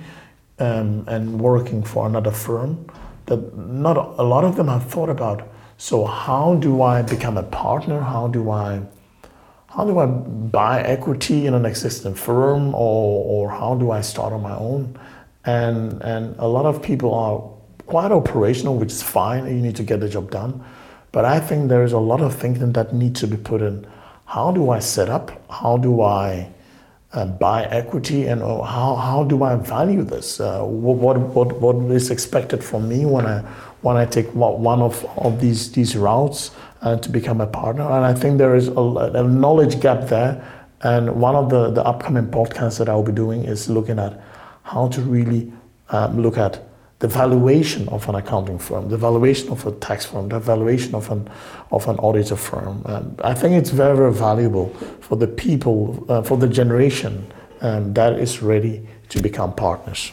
um, 0.60 1.04
and 1.10 1.38
working 1.38 1.84
for 1.84 2.08
another 2.08 2.32
firm, 2.32 2.90
that 3.26 3.58
not 3.58 3.98
a 3.98 4.24
lot 4.24 4.46
of 4.46 4.56
them 4.56 4.70
have 4.70 4.90
thought 4.90 5.10
about. 5.10 5.50
So 5.78 6.06
how 6.06 6.56
do 6.56 6.82
I 6.82 7.02
become 7.02 7.36
a 7.36 7.44
partner? 7.44 8.00
How 8.00 8.30
do 8.30 8.52
I 8.52 8.84
how 9.78 9.86
do 9.86 10.00
I 10.00 10.08
buy 10.08 10.82
equity 10.82 11.46
in 11.46 11.54
an 11.54 11.64
existing 11.64 12.16
firm 12.16 12.74
or, 12.74 13.24
or 13.46 13.52
how 13.52 13.76
do 13.76 13.92
I 13.92 14.02
start 14.02 14.34
on 14.34 14.42
my 14.42 14.56
own? 14.58 14.98
And, 15.46 16.02
and 16.02 16.36
a 16.40 16.48
lot 16.48 16.66
of 16.66 16.82
people 16.82 17.14
are 17.14 17.40
quite 17.86 18.12
operational, 18.12 18.76
which 18.76 18.92
is 18.92 19.04
fine. 19.04 19.46
You 19.46 19.62
need 19.62 19.76
to 19.76 19.84
get 19.84 20.00
the 20.00 20.10
job 20.10 20.32
done. 20.32 20.66
But 21.12 21.26
I 21.26 21.40
think 21.40 21.70
there 21.70 21.84
is 21.84 21.94
a 21.94 22.00
lot 22.00 22.22
of 22.22 22.36
thinking 22.36 22.72
that 22.74 22.92
needs 22.92 23.20
to 23.20 23.28
be 23.28 23.38
put 23.38 23.62
in. 23.62 23.86
How 24.26 24.52
do 24.52 24.72
I 24.72 24.80
set 24.80 25.10
up? 25.10 25.30
How 25.52 25.78
do 25.78 26.02
I 26.02 26.50
uh, 27.14 27.28
buy 27.28 27.66
equity? 27.66 28.26
And 28.26 28.42
uh, 28.42 28.64
how, 28.64 28.96
how 28.96 29.26
do 29.26 29.44
I 29.44 29.58
value 29.58 30.02
this? 30.04 30.40
Uh, 30.40 30.64
what, 30.64 31.20
what, 31.20 31.62
what 31.62 31.76
is 31.92 32.10
expected 32.10 32.64
from 32.64 32.90
me 32.90 33.06
when 33.06 33.28
I, 33.28 33.44
when 33.88 33.98
I 33.98 34.06
take 34.06 34.28
one 34.34 34.82
of, 34.82 34.96
of 35.18 35.40
these, 35.42 35.72
these 35.72 35.96
routes? 35.96 36.52
uh, 36.82 36.98
to 36.98 37.10
become 37.10 37.42
a 37.42 37.48
partner. 37.48 37.84
And 37.84 38.06
I 38.06 38.14
think 38.14 38.38
there 38.38 38.56
is 38.56 38.68
a, 38.68 38.72
a, 38.72 39.24
knowledge 39.24 39.80
gap 39.80 40.08
there. 40.08 40.44
And 40.82 41.16
one 41.16 41.36
of 41.36 41.50
the, 41.50 41.72
the 41.72 41.84
upcoming 41.84 42.28
podcasts 42.28 42.78
that 42.78 42.90
I'll 42.90 43.04
be 43.04 43.12
doing 43.12 43.46
is 43.46 43.70
looking 43.70 44.00
at 44.00 44.22
how 44.64 44.90
to 44.90 45.02
really 45.02 45.52
um, 45.90 46.22
look 46.22 46.38
at 46.38 46.64
the 47.00 47.08
valuation 47.08 47.88
of 47.90 48.08
an 48.10 48.16
accounting 48.16 48.60
firm, 48.60 48.90
the 48.90 48.98
valuation 48.98 49.50
of 49.50 49.66
a 49.66 49.72
tax 49.74 50.06
firm, 50.06 50.30
the 50.30 50.40
valuation 50.40 50.96
of 50.96 51.12
an 51.12 51.30
of 51.72 51.88
an 51.88 51.98
auditor 51.98 52.36
firm. 52.36 52.82
And 52.86 53.22
I 53.22 53.36
think 53.36 53.56
it's 53.56 53.70
very 53.70 53.96
very 53.96 54.14
valuable 54.14 54.70
for 55.02 55.16
the 55.16 55.28
people, 55.28 56.06
uh, 56.10 56.24
for 56.24 56.38
the 56.38 56.48
generation 56.48 57.32
um, 57.62 57.94
that 57.94 58.14
is 58.14 58.42
ready 58.42 58.88
to 59.10 59.22
become 59.22 59.54
partners. 59.54 60.12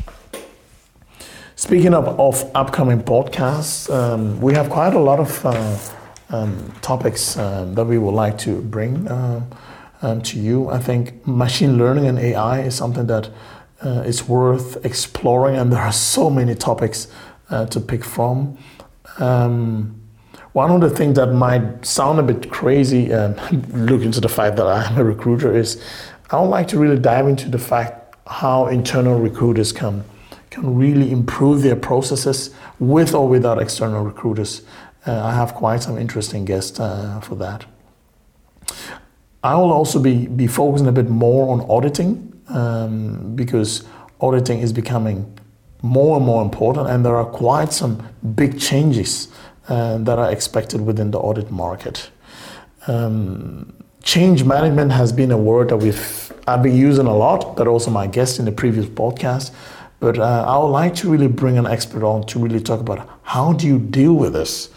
Speaking 1.56 1.94
of, 1.94 2.18
of 2.18 2.50
upcoming 2.56 3.00
podcasts, 3.00 3.88
um, 3.88 4.40
we 4.40 4.54
have 4.54 4.68
quite 4.68 4.92
a 4.92 4.98
lot 4.98 5.20
of 5.20 5.46
uh, 5.46 5.78
um, 6.30 6.72
topics 6.82 7.36
um, 7.36 7.76
that 7.76 7.84
we 7.84 7.96
would 7.96 8.14
like 8.14 8.36
to 8.38 8.60
bring 8.60 9.08
um, 9.08 9.46
um, 10.02 10.20
to 10.22 10.40
you. 10.40 10.68
I 10.68 10.80
think 10.80 11.24
machine 11.28 11.78
learning 11.78 12.06
and 12.06 12.18
AI 12.18 12.62
is 12.62 12.74
something 12.74 13.06
that 13.06 13.30
uh, 13.84 14.02
is 14.04 14.26
worth 14.28 14.84
exploring, 14.84 15.54
and 15.56 15.72
there 15.72 15.80
are 15.80 15.92
so 15.92 16.28
many 16.28 16.56
topics 16.56 17.06
uh, 17.50 17.66
to 17.66 17.78
pick 17.78 18.04
from. 18.04 18.58
Um, 19.18 20.00
one 20.54 20.72
of 20.72 20.80
the 20.80 20.90
things 20.90 21.14
that 21.16 21.28
might 21.28 21.86
sound 21.86 22.18
a 22.18 22.24
bit 22.24 22.50
crazy, 22.50 23.06
looking 23.70 24.10
to 24.10 24.20
the 24.20 24.28
fact 24.28 24.56
that 24.56 24.66
I'm 24.66 24.98
a 24.98 25.04
recruiter, 25.04 25.56
is 25.56 25.80
I 26.30 26.40
would 26.40 26.48
like 26.48 26.66
to 26.68 26.80
really 26.80 26.98
dive 26.98 27.28
into 27.28 27.48
the 27.48 27.58
fact 27.58 28.16
how 28.26 28.66
internal 28.66 29.20
recruiters 29.20 29.70
can 29.72 30.02
can 30.54 30.76
really 30.76 31.10
improve 31.10 31.62
their 31.62 31.76
processes 31.76 32.54
with 32.78 33.14
or 33.14 33.28
without 33.28 33.60
external 33.60 34.04
recruiters. 34.04 34.62
Uh, 35.06 35.22
I 35.22 35.34
have 35.34 35.54
quite 35.54 35.82
some 35.82 35.98
interesting 35.98 36.44
guests 36.44 36.80
uh, 36.80 37.20
for 37.20 37.34
that. 37.36 37.66
I 39.42 39.56
will 39.56 39.72
also 39.72 39.98
be, 39.98 40.26
be 40.26 40.46
focusing 40.46 40.86
a 40.86 40.92
bit 40.92 41.10
more 41.10 41.52
on 41.52 41.60
auditing 41.68 42.32
um, 42.48 43.34
because 43.34 43.84
auditing 44.20 44.60
is 44.60 44.72
becoming 44.72 45.38
more 45.82 46.16
and 46.16 46.24
more 46.24 46.40
important, 46.40 46.88
and 46.88 47.04
there 47.04 47.16
are 47.16 47.26
quite 47.26 47.72
some 47.72 48.02
big 48.34 48.58
changes 48.58 49.28
uh, 49.68 49.98
that 49.98 50.18
are 50.18 50.30
expected 50.32 50.80
within 50.80 51.10
the 51.10 51.18
audit 51.18 51.50
market. 51.50 52.10
Um, 52.86 53.74
change 54.02 54.44
management 54.44 54.92
has 54.92 55.12
been 55.12 55.30
a 55.30 55.36
word 55.36 55.68
that 55.68 55.76
we've 55.76 56.32
I've 56.46 56.62
been 56.62 56.76
using 56.76 57.06
a 57.06 57.16
lot, 57.16 57.56
but 57.56 57.66
also 57.66 57.90
my 57.90 58.06
guest 58.06 58.38
in 58.38 58.44
the 58.44 58.52
previous 58.52 58.86
podcast. 58.86 59.50
But 60.04 60.18
uh, 60.18 60.44
I 60.46 60.58
would 60.58 60.68
like 60.68 60.94
to 60.96 61.08
really 61.08 61.28
bring 61.28 61.56
an 61.56 61.66
expert 61.66 62.02
on 62.02 62.26
to 62.26 62.38
really 62.38 62.60
talk 62.60 62.78
about 62.78 63.08
how 63.22 63.54
do 63.54 63.66
you 63.66 63.78
deal 63.78 64.12
with 64.12 64.34
this 64.34 64.68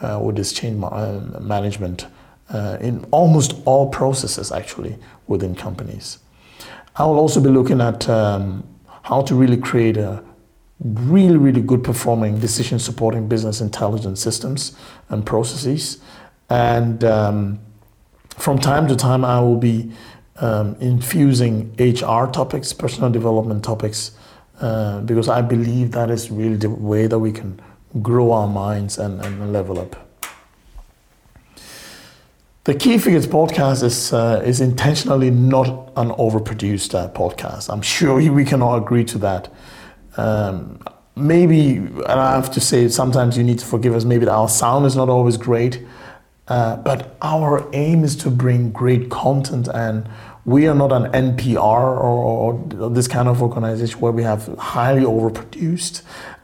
uh, 0.00 0.18
with 0.22 0.36
this 0.36 0.54
change 0.54 0.82
uh, 0.82 1.20
management 1.38 2.06
uh, 2.48 2.78
in 2.80 3.04
almost 3.10 3.60
all 3.66 3.90
processes 3.90 4.50
actually 4.50 4.96
within 5.26 5.54
companies. 5.54 6.20
I 6.96 7.04
will 7.04 7.18
also 7.18 7.42
be 7.42 7.50
looking 7.50 7.82
at 7.82 8.08
um, 8.08 8.66
how 9.02 9.20
to 9.20 9.34
really 9.34 9.58
create 9.58 9.98
a 9.98 10.24
really, 10.82 11.36
really 11.36 11.60
good 11.60 11.84
performing 11.84 12.40
decision 12.40 12.78
supporting 12.78 13.28
business 13.28 13.60
intelligence 13.60 14.22
systems 14.22 14.74
and 15.10 15.26
processes. 15.26 15.98
And 16.48 17.04
um, 17.04 17.58
from 18.38 18.58
time 18.58 18.88
to 18.88 18.96
time, 18.96 19.26
I 19.26 19.40
will 19.40 19.58
be 19.58 19.92
um, 20.36 20.74
infusing 20.80 21.74
HR 21.78 22.24
topics, 22.32 22.72
personal 22.72 23.10
development 23.10 23.62
topics, 23.62 24.12
uh, 24.60 25.00
because 25.00 25.28
I 25.28 25.42
believe 25.42 25.92
that 25.92 26.10
is 26.10 26.30
really 26.30 26.56
the 26.56 26.70
way 26.70 27.06
that 27.06 27.18
we 27.18 27.32
can 27.32 27.60
grow 28.02 28.32
our 28.32 28.46
minds 28.46 28.98
and, 28.98 29.20
and 29.24 29.52
level 29.52 29.78
up. 29.78 30.06
The 32.64 32.74
Key 32.74 32.98
Figures 32.98 33.26
podcast 33.26 33.82
is, 33.82 34.12
uh, 34.12 34.42
is 34.44 34.60
intentionally 34.60 35.30
not 35.30 35.92
an 35.96 36.10
overproduced 36.10 36.94
uh, 36.94 37.08
podcast. 37.10 37.72
I'm 37.72 37.80
sure 37.80 38.16
we 38.30 38.44
can 38.44 38.60
all 38.60 38.76
agree 38.76 39.04
to 39.04 39.18
that. 39.18 39.52
Um, 40.18 40.78
maybe, 41.16 41.76
and 41.76 42.06
I 42.06 42.34
have 42.34 42.50
to 42.52 42.60
say, 42.60 42.86
sometimes 42.88 43.38
you 43.38 43.44
need 43.44 43.58
to 43.60 43.66
forgive 43.66 43.94
us, 43.94 44.04
maybe 44.04 44.28
our 44.28 44.48
sound 44.48 44.84
is 44.84 44.94
not 44.94 45.08
always 45.08 45.38
great, 45.38 45.84
uh, 46.48 46.76
but 46.76 47.16
our 47.22 47.68
aim 47.72 48.04
is 48.04 48.14
to 48.16 48.30
bring 48.30 48.70
great 48.72 49.08
content 49.08 49.68
and 49.72 50.08
we 50.44 50.66
are 50.66 50.74
not 50.74 50.92
an 50.92 51.04
NPR 51.12 51.56
or, 51.60 52.00
or, 52.00 52.90
this 52.90 53.06
kind 53.06 53.28
of 53.28 53.42
organization 53.42 54.00
where 54.00 54.12
we 54.12 54.22
have 54.22 54.46
highly 54.58 55.02
overproduced. 55.02 56.02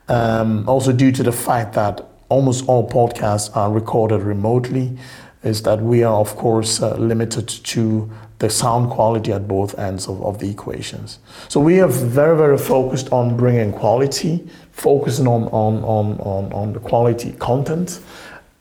Um, 0.08 0.68
also, 0.68 0.92
due 0.92 1.12
to 1.12 1.22
the 1.22 1.32
fact 1.32 1.74
that 1.74 2.06
almost 2.28 2.68
all 2.68 2.88
podcasts 2.88 3.54
are 3.56 3.72
recorded 3.72 4.22
remotely, 4.22 4.98
is 5.42 5.62
that 5.62 5.80
we 5.80 6.02
are, 6.02 6.20
of 6.20 6.36
course, 6.36 6.82
uh, 6.82 6.96
limited 6.96 7.48
to 7.48 8.10
the 8.38 8.50
sound 8.50 8.90
quality 8.90 9.32
at 9.32 9.48
both 9.48 9.78
ends 9.78 10.08
of, 10.08 10.22
of 10.22 10.38
the 10.40 10.50
equations. 10.50 11.18
So 11.48 11.60
we 11.60 11.80
are 11.80 11.88
very, 11.88 12.36
very 12.36 12.58
focused 12.58 13.10
on 13.12 13.36
bringing 13.36 13.72
quality, 13.72 14.46
focusing 14.72 15.26
on, 15.26 15.44
on, 15.44 15.82
on, 15.84 16.18
on, 16.20 16.52
on 16.52 16.72
the 16.72 16.80
quality 16.80 17.32
content, 17.32 18.00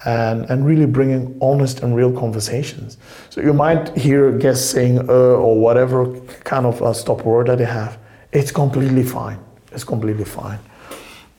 and, 0.05 0.49
and 0.49 0.65
really 0.65 0.85
bringing 0.85 1.37
honest 1.41 1.81
and 1.81 1.95
real 1.95 2.11
conversations. 2.11 2.97
So 3.29 3.41
you 3.41 3.53
might 3.53 3.95
hear 3.97 4.31
guests 4.31 4.69
saying 4.69 5.09
uh, 5.09 5.13
or 5.13 5.59
whatever 5.59 6.19
kind 6.43 6.65
of 6.65 6.95
stop 6.95 7.25
word 7.25 7.47
that 7.47 7.57
they 7.57 7.65
have. 7.65 7.97
It's 8.31 8.51
completely 8.51 9.03
fine. 9.03 9.39
It's 9.71 9.83
completely 9.83 10.25
fine. 10.25 10.59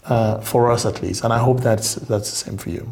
Uh, 0.05 0.41
for 0.41 0.71
us 0.71 0.87
at 0.87 1.03
least. 1.03 1.25
And 1.25 1.33
I 1.33 1.39
hope 1.39 1.63
that's, 1.63 1.97
that's 1.97 2.31
the 2.31 2.37
same 2.37 2.59
for 2.59 2.71
you. 2.71 2.89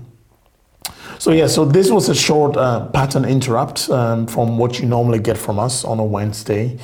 So 1.21 1.31
yeah, 1.31 1.47
so 1.47 1.65
this 1.65 1.89
was 1.89 2.09
a 2.09 2.15
short 2.15 2.57
uh, 2.57 2.87
pattern 2.87 3.25
interrupt 3.25 3.89
um, 3.89 4.27
from 4.27 4.59
what 4.59 4.81
you 4.81 4.87
normally 4.87 5.21
get 5.21 5.39
from 5.39 5.61
us 5.61 5.85
on 5.85 6.01
a 6.01 6.05
Wednesday. 6.05 6.77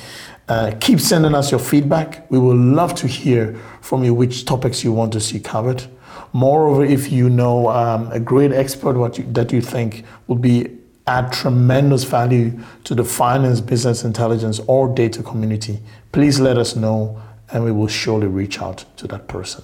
Uh, 0.47 0.71
keep 0.79 1.01
sending 1.01 1.35
us 1.35 1.51
your 1.51 1.59
feedback. 1.59 2.31
We 2.31 2.39
would 2.39 2.55
love 2.55 2.95
to 2.95 3.07
hear 3.07 3.59
from 3.81 4.05
you 4.05 4.13
which 4.13 4.45
topics 4.45 4.85
you 4.85 4.93
want 4.93 5.11
to 5.13 5.19
see 5.19 5.39
covered. 5.39 5.83
Moreover, 6.33 6.85
if 6.85 7.11
you 7.11 7.29
know 7.29 7.67
um, 7.69 8.11
a 8.11 8.19
great 8.19 8.51
expert 8.51 8.95
what 8.95 9.17
you, 9.17 9.25
that 9.33 9.51
you 9.51 9.61
think 9.61 10.05
would 10.27 10.41
be 10.41 10.77
add 11.07 11.33
tremendous 11.33 12.03
value 12.03 12.57
to 12.85 12.95
the 12.95 13.03
finance, 13.03 13.59
business 13.59 14.03
intelligence, 14.03 14.59
or 14.67 14.87
data 14.87 15.21
community, 15.23 15.79
please 16.11 16.39
let 16.39 16.57
us 16.57 16.75
know, 16.75 17.21
and 17.51 17.63
we 17.63 17.71
will 17.71 17.87
surely 17.87 18.27
reach 18.27 18.61
out 18.61 18.85
to 18.97 19.07
that 19.07 19.27
person. 19.27 19.63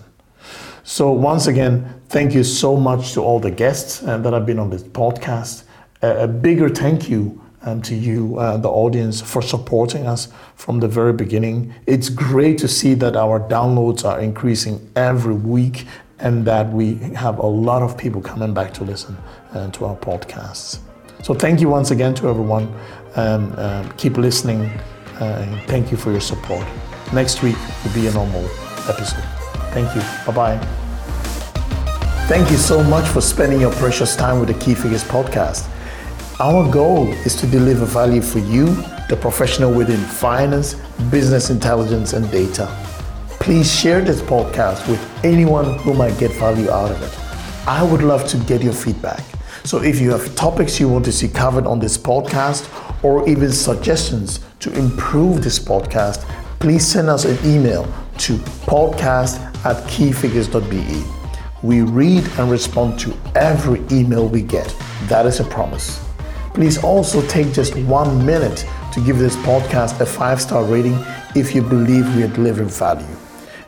So 0.83 1.11
once 1.11 1.47
again, 1.47 2.01
thank 2.09 2.33
you 2.33 2.43
so 2.43 2.75
much 2.75 3.13
to 3.13 3.21
all 3.21 3.39
the 3.39 3.51
guests 3.51 4.03
uh, 4.03 4.17
that 4.19 4.33
have 4.33 4.45
been 4.45 4.59
on 4.59 4.69
this 4.69 4.83
podcast. 4.83 5.63
A 6.01 6.27
bigger 6.27 6.69
thank 6.69 7.09
you 7.09 7.41
um, 7.63 7.81
to 7.81 7.95
you, 7.95 8.37
uh, 8.37 8.57
the 8.57 8.69
audience, 8.69 9.19
for 9.19 9.41
supporting 9.41 10.05
us 10.07 10.29
from 10.55 10.79
the 10.79 10.87
very 10.87 11.13
beginning. 11.13 11.73
It's 11.85 12.07
great 12.09 12.57
to 12.59 12.67
see 12.67 12.93
that 12.95 13.15
our 13.15 13.39
downloads 13.39 14.05
are 14.05 14.19
increasing 14.19 14.89
every 14.95 15.33
week 15.33 15.85
and 16.19 16.45
that 16.45 16.71
we 16.71 16.95
have 17.15 17.39
a 17.39 17.45
lot 17.45 17.81
of 17.81 17.97
people 17.97 18.21
coming 18.21 18.53
back 18.53 18.73
to 18.73 18.83
listen 18.83 19.17
uh, 19.53 19.69
to 19.71 19.85
our 19.85 19.95
podcasts. 19.95 20.79
So 21.23 21.33
thank 21.33 21.61
you 21.61 21.69
once 21.69 21.91
again 21.91 22.13
to 22.15 22.29
everyone. 22.29 22.73
Um, 23.15 23.53
um 23.57 23.91
keep 23.97 24.17
listening. 24.17 24.69
Uh, 25.19 25.63
thank 25.67 25.91
you 25.91 25.97
for 25.97 26.11
your 26.11 26.21
support. 26.21 26.65
Next 27.13 27.41
week 27.41 27.57
will 27.83 27.93
be 27.93 28.07
a 28.07 28.11
normal 28.11 28.45
episode. 28.87 29.23
Thank 29.73 29.93
you. 29.95 30.01
Bye 30.25 30.57
bye. 30.57 30.57
Thank 32.27 32.51
you 32.51 32.57
so 32.57 32.83
much 32.83 33.07
for 33.07 33.21
spending 33.21 33.61
your 33.61 33.71
precious 33.73 34.15
time 34.15 34.39
with 34.39 34.49
the 34.49 34.59
Key 34.65 34.75
Figures 34.75 35.03
podcast. 35.03 35.69
Our 36.39 36.69
goal 36.71 37.07
is 37.25 37.35
to 37.37 37.47
deliver 37.47 37.85
value 37.85 38.21
for 38.21 38.39
you, 38.39 38.65
the 39.09 39.17
professional 39.19 39.73
within 39.73 39.99
finance, 39.99 40.75
business 41.09 41.49
intelligence, 41.49 42.13
and 42.13 42.29
data. 42.29 42.67
Please 43.47 43.73
share 43.73 44.01
this 44.01 44.19
podcast 44.21 44.85
with 44.89 44.99
anyone 45.23 45.79
who 45.79 45.93
might 45.93 46.19
get 46.19 46.31
value 46.31 46.69
out 46.69 46.91
of 46.91 47.01
it. 47.01 47.65
I 47.65 47.81
would 47.81 48.01
love 48.01 48.27
to 48.27 48.37
get 48.39 48.61
your 48.61 48.73
feedback. 48.73 49.23
So 49.63 49.81
if 49.81 50.01
you 50.01 50.11
have 50.11 50.35
topics 50.35 50.81
you 50.81 50.89
want 50.89 51.05
to 51.05 51.13
see 51.13 51.29
covered 51.29 51.65
on 51.65 51.79
this 51.79 51.97
podcast 51.97 52.67
or 53.05 53.25
even 53.29 53.53
suggestions 53.53 54.41
to 54.59 54.77
improve 54.77 55.45
this 55.45 55.59
podcast, 55.59 56.27
please 56.59 56.85
send 56.85 57.07
us 57.07 57.23
an 57.23 57.37
email 57.49 57.85
to 58.17 58.33
podcast 58.67 59.39
at 59.63 59.81
keyfigures.be. 59.87 61.05
We 61.63 61.83
read 61.83 62.27
and 62.37 62.51
respond 62.51 62.99
to 62.99 63.17
every 63.33 63.81
email 63.89 64.27
we 64.27 64.41
get. 64.41 64.75
That 65.03 65.25
is 65.25 65.39
a 65.39 65.45
promise. 65.45 66.05
Please 66.53 66.83
also 66.83 67.25
take 67.29 67.53
just 67.53 67.77
one 67.77 68.25
minute 68.25 68.65
to 68.91 68.99
give 68.99 69.17
this 69.17 69.37
podcast 69.37 70.01
a 70.01 70.05
five 70.05 70.41
star 70.41 70.65
rating 70.65 71.01
if 71.33 71.55
you 71.55 71.61
believe 71.61 72.13
we 72.13 72.23
are 72.23 72.27
delivering 72.27 72.67
value. 72.67 73.16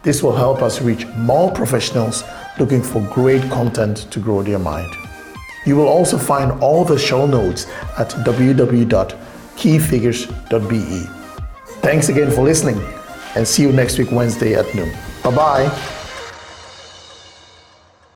This 0.01 0.23
will 0.23 0.35
help 0.35 0.61
us 0.61 0.81
reach 0.81 1.05
more 1.17 1.51
professionals 1.51 2.23
looking 2.57 2.81
for 2.81 3.01
great 3.13 3.41
content 3.51 4.09
to 4.11 4.19
grow 4.19 4.41
their 4.43 4.59
mind. 4.59 4.93
You 5.65 5.75
will 5.75 5.87
also 5.87 6.17
find 6.17 6.53
all 6.61 6.85
the 6.85 6.97
show 6.97 7.27
notes 7.27 7.67
at 7.97 8.09
www.keyfigures.be. 8.09 11.03
Thanks 11.81 12.09
again 12.09 12.31
for 12.31 12.43
listening 12.43 12.81
and 13.35 13.47
see 13.47 13.63
you 13.63 13.71
next 13.71 13.97
week, 13.97 14.11
Wednesday 14.11 14.55
at 14.55 14.73
noon. 14.73 14.91
Bye 15.23 15.35
bye. 15.35 15.95